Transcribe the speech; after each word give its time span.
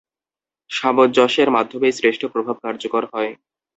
সামঞ্জস্যের 0.71 1.49
মাধ্যমেই 1.51 1.93
শ্রেষ্ঠ 1.97 2.21
প্রভাব 2.33 2.55
কার্যকর 2.63 3.03
হয়। 3.13 3.31